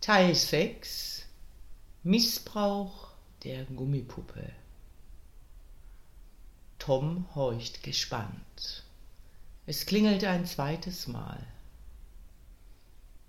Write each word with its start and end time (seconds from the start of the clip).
Teil 0.00 0.36
6 0.36 1.24
Missbrauch 2.04 3.08
der 3.42 3.64
Gummipuppe 3.64 4.52
Tom 6.78 7.26
horcht 7.34 7.82
gespannt. 7.82 8.84
Es 9.66 9.84
klingelt 9.84 10.22
ein 10.22 10.46
zweites 10.46 11.08
Mal. 11.08 11.44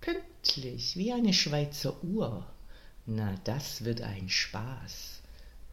Pünktlich 0.01 0.97
wie 0.97 1.13
eine 1.13 1.33
Schweizer 1.33 2.03
Uhr. 2.03 2.45
Na, 3.07 3.35
das 3.45 3.83
wird 3.83 4.01
ein 4.01 4.29
Spaß, 4.29 5.21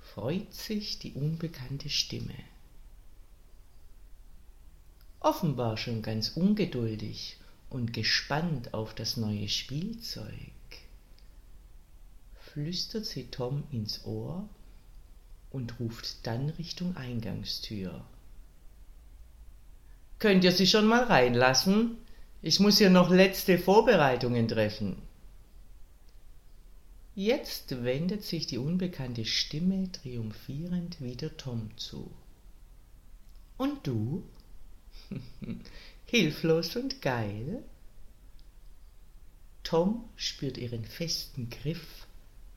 freut 0.00 0.54
sich 0.54 1.00
die 1.00 1.12
unbekannte 1.12 1.90
Stimme. 1.90 2.38
Offenbar 5.20 5.76
schon 5.76 6.00
ganz 6.00 6.30
ungeduldig 6.30 7.36
und 7.68 7.92
gespannt 7.92 8.72
auf 8.72 8.94
das 8.94 9.18
neue 9.18 9.50
Spielzeug, 9.50 10.53
flüstert 12.54 13.04
sie 13.04 13.24
Tom 13.32 13.64
ins 13.72 14.04
Ohr 14.04 14.48
und 15.50 15.80
ruft 15.80 16.24
dann 16.24 16.50
Richtung 16.50 16.96
Eingangstür. 16.96 18.04
Könnt 20.20 20.44
ihr 20.44 20.52
sie 20.52 20.68
schon 20.68 20.86
mal 20.86 21.02
reinlassen? 21.02 21.96
Ich 22.42 22.60
muss 22.60 22.78
hier 22.78 22.90
noch 22.90 23.10
letzte 23.10 23.58
Vorbereitungen 23.58 24.46
treffen. 24.46 25.02
Jetzt 27.16 27.82
wendet 27.82 28.22
sich 28.22 28.46
die 28.46 28.58
unbekannte 28.58 29.24
Stimme 29.24 29.90
triumphierend 29.90 31.00
wieder 31.00 31.36
Tom 31.36 31.70
zu. 31.76 32.08
Und 33.56 33.84
du? 33.84 34.22
Hilflos 36.06 36.76
und 36.76 37.02
geil? 37.02 37.64
Tom 39.64 40.08
spürt 40.14 40.56
ihren 40.56 40.84
festen 40.84 41.50
Griff 41.50 42.06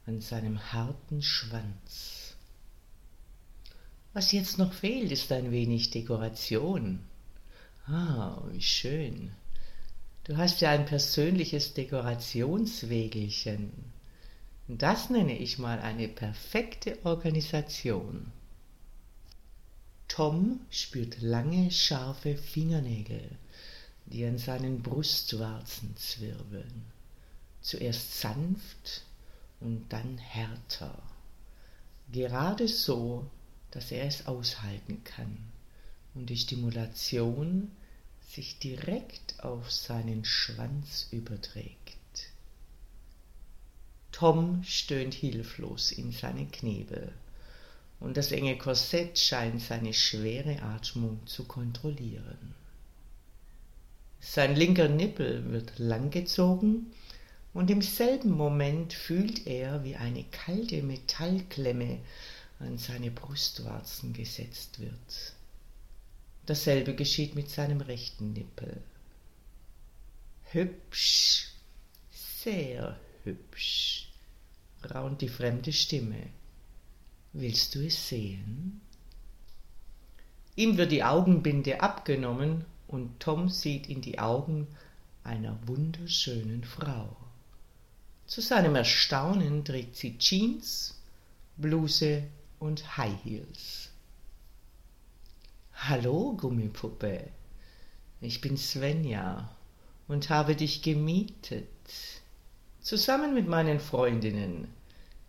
an 0.08 0.22
seinem 0.22 0.72
harten 0.72 1.22
Schwanz. 1.22 2.36
Was 4.14 4.32
jetzt 4.32 4.58
noch 4.58 4.74
fehlt, 4.74 5.12
ist 5.12 5.32
ein 5.34 5.52
wenig 5.52 5.92
Dekoration. 5.92 7.02
Ah, 7.86 8.42
wie 8.52 8.62
schön. 8.62 9.32
Du 10.24 10.38
hast 10.38 10.62
ja 10.62 10.72
ein 10.72 10.86
persönliches 10.86 11.74
Dekorationswägelchen. 11.74 13.72
Das 14.70 15.10
nenne 15.10 15.38
ich 15.38 15.60
mal 15.60 15.80
eine 15.80 16.08
perfekte 16.08 16.98
Organisation. 17.06 18.32
Tom 20.08 20.62
spürt 20.70 21.22
lange, 21.22 21.70
scharfe 21.70 22.38
Fingernägel, 22.38 23.30
die 24.06 24.24
an 24.26 24.38
seinen 24.38 24.82
Brustwarzen 24.82 25.98
zwirbeln. 25.98 26.86
Zuerst 27.62 28.20
sanft 28.22 29.04
und 29.60 29.88
dann 29.90 30.18
härter. 30.18 31.02
Gerade 32.12 32.68
so, 32.68 33.30
dass 33.72 33.92
er 33.92 34.06
es 34.06 34.28
aushalten 34.28 35.04
kann 35.04 35.38
und 36.16 36.30
die 36.30 36.38
Stimulation 36.38 37.72
sich 38.30 38.60
direkt 38.60 39.44
auf 39.44 39.72
seinen 39.72 40.26
Schwanz 40.26 41.08
überträgt. 41.12 41.98
Tom 44.12 44.64
stöhnt 44.64 45.14
hilflos 45.14 45.92
in 45.92 46.12
seine 46.12 46.48
Knebel 46.48 47.14
und 48.00 48.18
das 48.18 48.32
enge 48.32 48.58
Korsett 48.58 49.18
scheint 49.18 49.62
seine 49.62 49.94
schwere 49.94 50.62
Atmung 50.62 51.20
zu 51.26 51.44
kontrollieren. 51.44 52.56
Sein 54.20 54.56
linker 54.56 54.90
Nippel 54.90 55.52
wird 55.52 55.78
langgezogen 55.78 56.88
und 57.54 57.72
im 57.72 57.82
selben 57.82 58.32
Moment 58.32 58.94
fühlt 58.94 59.48
er, 59.48 59.84
wie 59.84 59.96
eine 59.96 60.24
kalte 60.26 60.84
Metallklemme 60.84 62.00
an 62.60 62.78
seine 62.78 63.12
Brustwarzen 63.12 64.14
gesetzt 64.14 64.80
wird. 64.80 65.34
Dasselbe 66.46 66.96
geschieht 66.96 67.36
mit 67.36 67.50
seinem 67.50 67.82
rechten 67.82 68.34
Nippel. 68.34 68.82
Hübsch, 70.52 71.50
sehr 72.12 72.98
hübsch, 73.24 74.10
raunt 74.94 75.22
die 75.22 75.30
fremde 75.30 75.74
Stimme. 75.74 76.28
Willst 77.34 77.76
du 77.76 77.86
es 77.86 78.08
sehen? 78.08 78.82
Ihm 80.56 80.78
wird 80.78 80.92
die 80.92 81.04
Augenbinde 81.04 81.82
abgenommen 81.82 82.66
und 82.88 83.20
Tom 83.20 83.50
sieht 83.50 83.88
in 83.88 84.02
die 84.02 84.18
Augen 84.18 84.68
einer 85.24 85.60
wunderschönen 85.68 86.64
Frau. 86.64 87.16
Zu 88.28 88.42
seinem 88.42 88.76
Erstaunen 88.76 89.64
trägt 89.64 89.96
sie 89.96 90.18
Jeans, 90.18 90.96
Bluse 91.56 92.24
und 92.60 92.98
High 92.98 93.24
Heels. 93.24 93.90
Hallo, 95.74 96.34
Gummipuppe. 96.34 97.30
Ich 98.20 98.42
bin 98.42 98.58
Svenja 98.58 99.50
und 100.10 100.30
habe 100.30 100.58
dich 100.58 100.82
gemietet, 100.82 101.70
zusammen 102.82 103.34
mit 103.34 103.48
meinen 103.48 103.80
Freundinnen, 103.80 104.68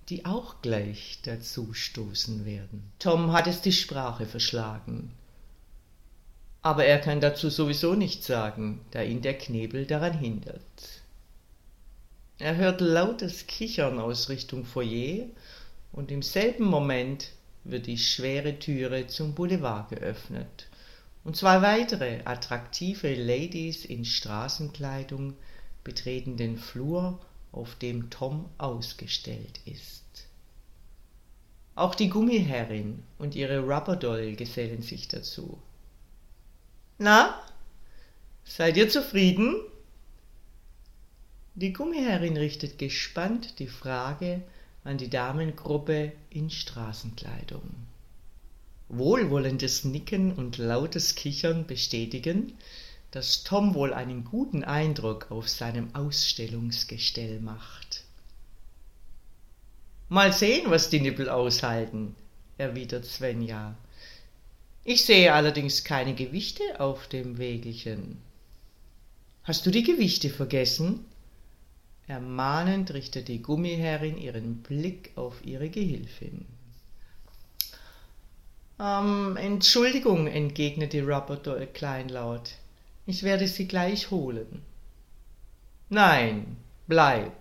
die 0.09 0.25
auch 0.25 0.61
gleich 0.61 1.21
dazu 1.23 1.75
stoßen 1.75 2.45
werden. 2.45 2.91
Tom 2.99 3.31
hat 3.31 3.47
es 3.47 3.61
die 3.61 3.73
Sprache 3.73 4.27
verschlagen. 4.27 5.13
Aber 6.63 6.85
er 6.85 6.99
kann 6.99 7.21
dazu 7.21 7.49
sowieso 7.49 7.95
nichts 7.95 8.27
sagen, 8.27 8.81
da 8.91 9.03
ihn 9.03 9.23
der 9.23 9.39
Knebel 9.39 9.87
daran 9.87 10.19
hindert. 10.19 10.63
Er 12.39 12.57
hört 12.57 12.81
lautes 12.81 13.49
Kichern 13.49 13.99
aus 13.99 14.29
Richtung 14.29 14.65
Foyer 14.65 15.27
und 15.93 16.13
im 16.13 16.23
selben 16.23 16.67
Moment 16.67 17.33
wird 17.65 17.87
die 17.87 17.99
schwere 17.99 18.61
Türe 18.61 19.09
zum 19.09 19.35
Boulevard 19.35 19.89
geöffnet 19.91 20.69
und 21.25 21.37
zwei 21.37 21.63
weitere 21.63 22.21
attraktive 22.25 23.13
Ladies 23.15 23.85
in 23.85 24.05
Straßenkleidung 24.05 25.35
betreten 25.83 26.37
den 26.37 26.59
Flur, 26.59 27.19
auf 27.51 27.75
dem 27.75 28.09
Tom 28.09 28.49
ausgestellt 28.59 29.59
ist. 29.65 30.05
Auch 31.75 31.95
die 31.95 32.09
Gummiherrin 32.09 33.03
und 33.19 33.35
ihre 33.35 33.61
Rubberdoll 33.61 34.37
gesellen 34.37 34.83
sich 34.83 35.09
dazu. 35.09 35.59
Na, 36.99 37.43
seid 38.45 38.77
ihr 38.77 38.89
zufrieden? 38.89 39.57
Die 41.61 41.73
Gummiherrin 41.73 42.37
richtet 42.37 42.79
gespannt 42.79 43.59
die 43.59 43.67
Frage 43.67 44.43
an 44.85 44.97
die 44.97 45.11
Damengruppe 45.11 46.13
in 46.31 46.51
Straßenkleidung. 46.51 47.69
Wohlwollendes 48.89 49.83
Nicken 49.83 50.33
und 50.33 50.59
lautes 50.59 51.17
Kichern 51.17 51.67
bestätigen, 51.67 52.53
dass 53.11 53.43
Tom 53.43 53.75
wohl 53.75 53.93
einen 53.93 54.25
guten 54.25 54.63
Eindruck 54.63 55.33
auf 55.33 55.49
seinem 55.49 55.93
Ausstellungsgestell 55.97 57.41
macht. 57.41 58.05
Mal 60.09 60.33
sehen, 60.33 60.71
was 60.71 60.91
die 60.91 61.01
Nippel 61.01 61.29
aushalten, 61.29 62.15
erwidert 62.57 63.05
Svenja. 63.05 63.77
Ich 64.85 65.05
sehe 65.05 65.33
allerdings 65.33 65.83
keine 65.83 66.15
Gewichte 66.15 66.79
auf 66.79 67.09
dem 67.09 67.37
Wägelchen. 67.37 68.19
Hast 69.43 69.67
du 69.67 69.73
die 69.73 69.83
Gewichte 69.83 70.31
vergessen? 70.31 71.05
Ermahnend 72.09 72.95
richtet 72.95 73.29
die 73.29 73.43
Gummiherrin 73.43 74.17
ihren 74.17 74.63
Blick 74.63 75.13
auf 75.15 75.45
ihre 75.45 75.69
Gehilfin. 75.69 76.47
Ähm, 78.81 79.37
Entschuldigung, 79.37 80.27
entgegnete 80.27 81.07
Rubberdoll 81.07 81.67
kleinlaut. 81.67 82.55
Ich 83.05 83.25
werde 83.25 83.47
sie 83.47 83.69
gleich 83.69 84.11
holen. 84.11 84.63
Nein, 85.91 86.57
bleib, 86.87 87.33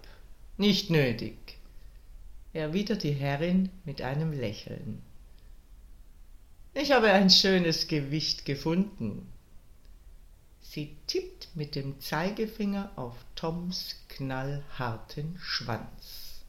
nicht 0.57 0.89
nötig, 0.89 1.37
erwidert 2.51 3.03
die 3.03 3.13
Herrin 3.13 3.69
mit 3.85 4.01
einem 4.01 4.33
Lächeln. 4.33 5.01
Ich 6.73 6.91
habe 6.91 7.11
ein 7.11 7.29
schönes 7.29 7.87
Gewicht 7.87 8.43
gefunden. 8.43 9.31
Sie 10.61 10.97
tippt 11.07 11.49
mit 11.55 11.75
dem 11.75 12.01
Zeigefinger 12.01 12.91
auf 12.97 13.15
Toms 13.37 13.93
knallharten 14.09 15.37
Schwanz. 15.39 16.41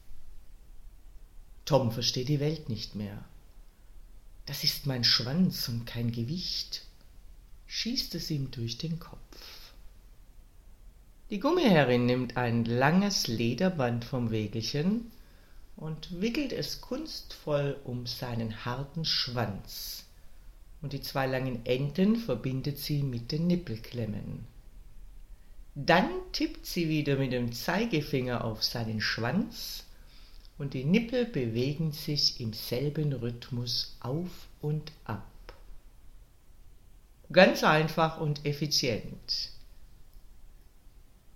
Tom 1.65 1.91
versteht 1.91 2.29
die 2.29 2.39
Welt 2.39 2.67
nicht 2.67 2.95
mehr. 2.95 3.23
Das 4.47 4.63
ist 4.63 4.87
mein 4.87 5.03
Schwanz 5.03 5.69
und 5.69 5.85
kein 5.85 6.11
Gewicht, 6.11 6.87
schießt 7.67 8.15
es 8.15 8.31
ihm 8.31 8.49
durch 8.49 8.79
den 8.79 8.97
Kopf. 8.97 9.71
Die 11.29 11.39
Gummiherrin 11.39 12.07
nimmt 12.07 12.37
ein 12.37 12.65
langes 12.65 13.27
Lederband 13.27 14.03
vom 14.03 14.31
Wägelchen 14.31 15.11
und 15.75 16.19
wickelt 16.19 16.53
es 16.53 16.81
kunstvoll 16.81 17.79
um 17.83 18.07
seinen 18.07 18.65
harten 18.65 19.05
Schwanz, 19.05 20.05
und 20.81 20.93
die 20.93 21.01
zwei 21.01 21.27
langen 21.27 21.67
Enden 21.67 22.15
verbindet 22.15 22.79
sie 22.79 23.03
mit 23.03 23.31
den 23.31 23.45
Nippelklemmen. 23.45 24.47
Dann 25.85 26.09
tippt 26.33 26.65
sie 26.65 26.89
wieder 26.89 27.15
mit 27.15 27.31
dem 27.31 27.53
Zeigefinger 27.53 28.43
auf 28.43 28.65
seinen 28.65 28.99
Schwanz, 28.99 29.85
und 30.57 30.73
die 30.73 30.83
Nippel 30.83 31.23
bewegen 31.23 31.93
sich 31.93 32.41
im 32.41 32.51
selben 32.51 33.13
Rhythmus 33.13 33.95
auf 34.01 34.49
und 34.59 34.91
ab. 35.05 35.23
Ganz 37.31 37.63
einfach 37.63 38.19
und 38.19 38.45
effizient. 38.45 39.51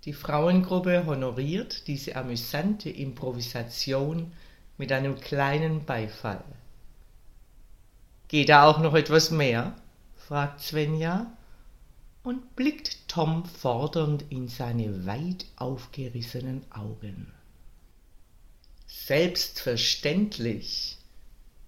Die 0.04 0.12
Frauengruppe 0.12 1.06
honoriert 1.06 1.88
diese 1.88 2.18
amüsante 2.18 2.90
Improvisation 2.90 4.34
mit 4.78 4.92
einem 4.92 5.22
kleinen 5.22 5.86
Beifall. 5.86 6.44
Geht 8.28 8.50
da 8.50 8.66
auch 8.66 8.80
noch 8.80 8.94
etwas 8.94 9.32
mehr? 9.32 9.74
fragt 10.18 10.60
Svenja 10.60 11.32
und 12.24 12.56
blickt 12.56 13.08
Tom 13.08 13.46
fordernd 13.46 14.26
in 14.30 14.48
seine 14.48 15.06
weit 15.06 15.46
aufgerissenen 15.58 16.64
Augen. 16.72 17.32
Selbstverständlich, 18.88 20.98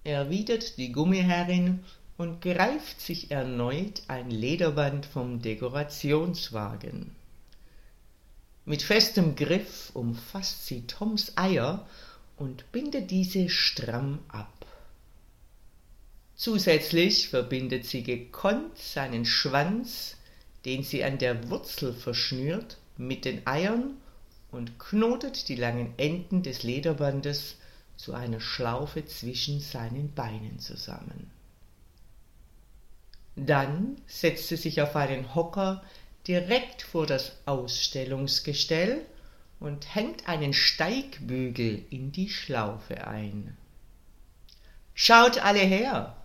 erwidert 0.04 0.78
die 0.78 0.92
Gummiherrin 0.92 1.84
und 2.16 2.40
greift 2.40 3.00
sich 3.00 3.30
erneut 3.30 4.02
ein 4.08 4.30
Lederband 4.30 5.04
vom 5.04 5.42
Dekorationswagen. 5.42 7.14
Mit 8.64 8.82
festem 8.82 9.36
Griff 9.36 9.90
umfasst 9.94 10.66
sie 10.66 10.86
Toms 10.86 11.36
Eier 11.36 11.86
und 12.36 12.70
bindet 12.72 13.10
diese 13.10 13.48
stramm 13.48 14.20
ab. 14.28 14.66
Zusätzlich 16.34 17.28
verbindet 17.28 17.86
sie 17.86 18.02
gekonnt 18.02 18.76
seinen 18.76 19.24
Schwanz, 19.24 20.16
den 20.66 20.82
sie 20.82 21.04
an 21.04 21.16
der 21.16 21.48
Wurzel 21.48 21.94
verschnürt, 21.94 22.76
mit 22.98 23.24
den 23.24 23.46
Eiern 23.46 23.96
und 24.50 24.78
knotet 24.78 25.48
die 25.48 25.54
langen 25.54 25.94
Enden 25.96 26.42
des 26.42 26.64
Lederbandes 26.64 27.56
zu 27.96 28.14
einer 28.14 28.40
Schlaufe 28.40 29.06
zwischen 29.06 29.60
seinen 29.60 30.12
Beinen 30.12 30.58
zusammen. 30.58 31.30
Dann 33.36 33.96
setzt 34.06 34.48
sie 34.48 34.56
sich 34.56 34.82
auf 34.82 34.96
einen 34.96 35.34
Hocker 35.34 35.84
direkt 36.26 36.82
vor 36.82 37.06
das 37.06 37.32
Ausstellungsgestell 37.46 39.04
und 39.60 39.94
hängt 39.94 40.28
einen 40.28 40.52
Steigbügel 40.52 41.84
in 41.90 42.10
die 42.10 42.28
Schlaufe 42.28 43.06
ein. 43.06 43.56
Schaut 44.94 45.38
alle 45.38 45.60
her! 45.60 46.16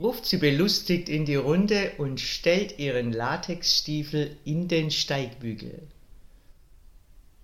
Ruft 0.00 0.26
sie 0.26 0.38
belustigt 0.38 1.08
in 1.08 1.24
die 1.24 1.36
Runde 1.36 1.92
und 1.98 2.20
stellt 2.20 2.78
ihren 2.78 3.12
Latexstiefel 3.12 4.36
in 4.44 4.68
den 4.68 4.90
Steigbügel. 4.90 5.82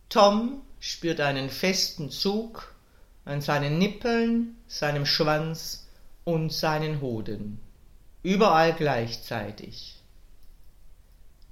Tom 0.09 0.63
spürt 0.81 1.21
einen 1.21 1.51
festen 1.51 2.11
Zug 2.11 2.75
an 3.25 3.41
seinen 3.41 3.79
Nippeln, 3.79 4.57
seinem 4.69 5.05
Schwanz 5.05 5.87
und 6.25 6.53
seinen 6.53 7.01
Hoden, 7.01 7.61
überall 8.23 8.73
gleichzeitig 8.73 9.97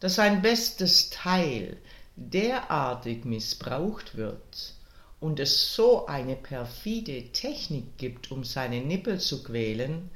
dass 0.05 0.17
sein 0.17 0.43
bestes 0.43 1.09
Teil 1.09 1.79
derartig 2.15 3.25
missbraucht 3.25 4.19
wird 4.19 4.75
und 5.19 5.41
es 5.41 5.75
so 5.75 6.05
eine 6.05 6.37
perfide 6.37 7.33
Technik 7.33 7.97
gibt, 7.97 8.31
um 8.31 8.45
seine 8.45 8.83
Nippel 8.83 9.19
zu 9.19 9.43
quälen, 9.43 10.11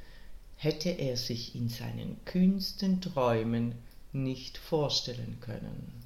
hätte 0.59 0.89
er 0.89 1.15
sich 1.15 1.55
in 1.55 1.69
seinen 1.69 2.17
kühnsten 2.25 2.99
Träumen 2.99 3.75
nicht 4.11 4.57
vorstellen 4.57 5.37
können. 5.39 6.03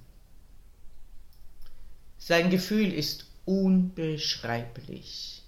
Sein 2.20 2.52
Gefühl 2.52 2.94
ist 2.94 3.26
unbeschreiblich. 3.46 5.42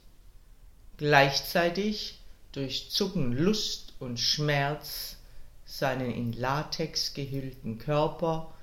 Gleichzeitig 0.98 2.18
durchzucken 2.52 3.31
Lust 3.34 3.94
und 4.00 4.19
Schmerz 4.19 5.18
seinen 5.66 6.10
in 6.12 6.34
Latex 6.34 7.13
gehüllten 7.13 7.78
Körper 7.78 8.56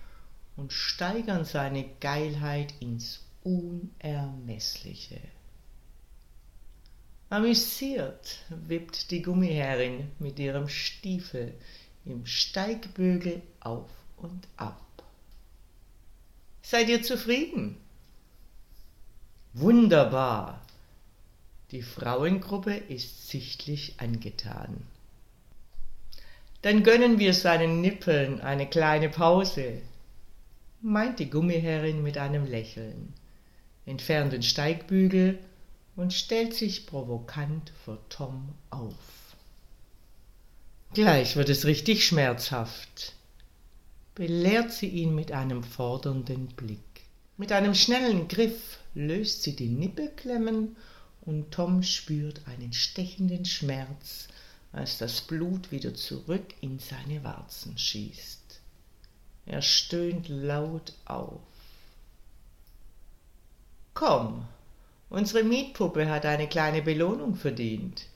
und 0.57 0.73
steigern 0.73 1.45
seine 1.45 1.85
Geilheit 2.01 2.75
ins 2.81 3.21
Unermessliche. 3.45 5.21
Amüsiert 7.33 8.41
wippt 8.51 9.11
die 9.11 9.23
Gummiherrin 9.23 10.11
mit 10.19 10.39
ihrem 10.39 10.69
Stiefel 10.69 11.55
im 12.05 12.27
Steigbügel 12.27 13.41
auf 13.61 13.89
und 14.19 14.47
ab. 14.59 15.03
Seid 16.61 16.91
ihr 16.91 17.03
zufrieden? 17.03 17.79
Wunderbar. 19.55 20.61
Die 21.71 21.81
Frauengruppe 21.81 22.75
ist 22.77 23.31
sichtlich 23.31 23.95
angetan. 23.97 24.87
Dann 26.61 26.83
gönnen 26.83 27.19
wir 27.19 27.33
seinen 27.33 27.81
Nippeln 27.81 28.43
eine 28.43 28.69
kleine 28.69 29.09
Pause, 29.09 29.81
meint 30.83 31.19
die 31.19 31.31
Gummiherrin 31.31 32.03
mit 32.03 32.19
einem 32.19 32.45
Lächeln, 32.45 33.15
entfernt 33.87 34.35
den 34.35 34.43
Steigbügel 34.43 35.39
und 35.97 36.13
stellt 36.13 36.55
sich 36.55 36.87
provokant 36.87 37.73
vor 37.85 37.99
Tom 38.09 38.55
auf. 38.71 38.95
Gleich 40.95 41.37
wird 41.37 41.49
es 41.49 41.65
richtig 41.65 42.07
schmerzhaft, 42.07 43.15
belehrt 44.15 44.73
sie 44.73 44.89
ihn 44.89 45.15
mit 45.15 45.33
einem 45.33 45.65
fordernden 45.65 46.49
Blick. 46.49 46.81
Mit 47.37 47.51
einem 47.51 47.75
schnellen 47.75 48.29
Griff 48.29 48.79
löst 48.95 49.43
sie 49.43 49.57
die 49.57 49.69
Nippelklemmen 49.69 50.77
und 51.23 51.51
Tom 51.51 51.83
spürt 51.83 52.43
einen 52.47 52.73
stechenden 52.73 53.45
Schmerz 53.45 54.29
als 54.73 54.99
das 54.99 55.21
Blut 55.21 55.71
wieder 55.71 55.95
zurück 55.95 56.55
in 56.61 56.79
seine 56.79 57.23
Warzen 57.25 57.77
schießt. 57.77 58.61
Er 59.47 59.63
stöhnt 59.63 60.29
laut 60.29 60.93
auf. 61.05 61.41
Komm, 63.95 64.47
unsere 65.13 65.45
Mietpuppe 65.45 66.09
hat 66.09 66.25
eine 66.25 66.49
kleine 66.49 66.81
Belohnung 66.81 67.35
verdient, 67.35 68.07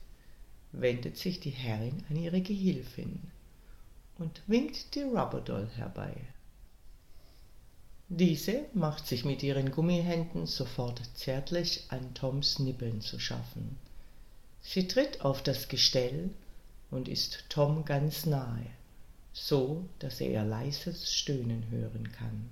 wendet 0.71 1.17
sich 1.17 1.39
die 1.39 1.51
Herrin 1.51 2.03
an 2.09 2.15
ihre 2.15 2.41
Gehilfin 2.41 3.21
und 4.17 4.41
winkt 4.47 4.95
die 4.95 5.03
Rubberdoll 5.03 5.69
herbei. 5.75 6.15
Diese 8.09 8.65
macht 8.73 9.05
sich 9.05 9.25
mit 9.25 9.43
ihren 9.43 9.71
Gummihänden 9.71 10.47
sofort 10.47 11.01
zärtlich 11.13 11.83
an 11.89 12.13
Toms 12.15 12.57
Nippeln 12.57 13.01
zu 13.01 13.19
schaffen. 13.19 13.77
Sie 14.61 14.87
tritt 14.87 15.21
auf 15.21 15.43
das 15.43 15.67
Gestell 15.67 16.31
und 16.89 17.07
ist 17.07 17.45
Tom 17.49 17.85
ganz 17.85 18.25
nahe, 18.25 18.65
so 19.33 19.85
dass 19.99 20.19
er 20.19 20.31
ihr 20.31 20.43
leises 20.43 21.13
Stöhnen 21.13 21.69
hören 21.69 22.11
kann. 22.13 22.49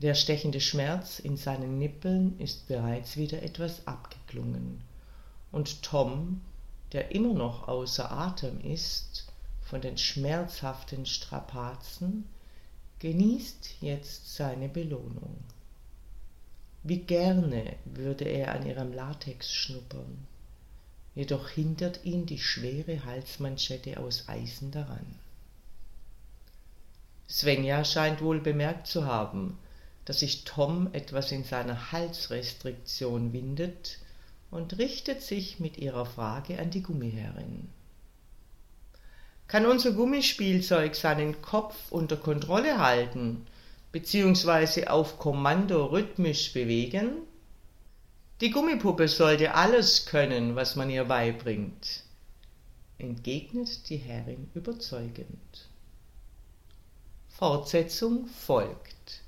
Der 0.00 0.14
stechende 0.14 0.60
Schmerz 0.60 1.18
in 1.18 1.36
seinen 1.36 1.78
Nippeln 1.78 2.38
ist 2.38 2.68
bereits 2.68 3.16
wieder 3.16 3.42
etwas 3.42 3.86
abgeklungen, 3.86 4.82
und 5.50 5.82
Tom, 5.82 6.40
der 6.92 7.10
immer 7.12 7.34
noch 7.34 7.68
außer 7.68 8.10
Atem 8.10 8.60
ist 8.60 9.26
von 9.62 9.80
den 9.80 9.98
schmerzhaften 9.98 11.04
Strapazen, 11.06 12.28
genießt 13.00 13.76
jetzt 13.80 14.34
seine 14.34 14.68
Belohnung. 14.68 15.36
Wie 16.82 16.98
gerne 17.00 17.76
würde 17.84 18.24
er 18.24 18.54
an 18.54 18.66
ihrem 18.66 18.92
Latex 18.92 19.52
schnuppern 19.52 20.26
jedoch 21.18 21.48
hindert 21.48 22.04
ihn 22.04 22.26
die 22.26 22.38
schwere 22.38 23.04
Halsmanschette 23.04 23.98
aus 23.98 24.28
Eisen 24.28 24.70
daran. 24.70 25.18
Svenja 27.28 27.84
scheint 27.84 28.22
wohl 28.22 28.38
bemerkt 28.40 28.86
zu 28.86 29.04
haben, 29.04 29.58
dass 30.08 30.20
sich 30.20 30.44
Tom 30.44 30.88
etwas 30.94 31.32
in 31.32 31.44
seiner 31.44 31.92
Halsrestriktion 31.92 33.34
windet 33.34 33.98
und 34.50 34.78
richtet 34.78 35.20
sich 35.20 35.60
mit 35.60 35.76
ihrer 35.76 36.06
Frage 36.06 36.58
an 36.58 36.70
die 36.70 36.82
Gummiherrin. 36.82 37.68
Kann 39.48 39.66
unser 39.66 39.92
Gummispielzeug 39.92 40.94
seinen 40.94 41.42
Kopf 41.42 41.76
unter 41.90 42.16
Kontrolle 42.16 42.78
halten 42.78 43.46
bzw. 43.92 44.86
auf 44.86 45.18
Kommando 45.18 45.84
rhythmisch 45.84 46.54
bewegen? 46.54 47.10
Die 48.40 48.50
Gummipuppe 48.50 49.08
sollte 49.08 49.52
alles 49.52 50.06
können, 50.06 50.56
was 50.56 50.74
man 50.74 50.88
ihr 50.88 51.04
beibringt, 51.04 52.04
entgegnet 52.96 53.90
die 53.90 53.98
Herrin 53.98 54.48
überzeugend. 54.54 55.68
Fortsetzung 57.28 58.26
folgt. 58.28 59.27